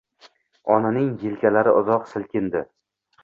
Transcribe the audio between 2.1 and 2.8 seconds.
silkindi